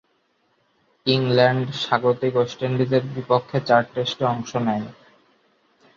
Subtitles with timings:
[1.05, 4.87] England স্বাগতিক West ইন্ডিজের বিপক্ষে চার টেস্টে অংশ নেয়।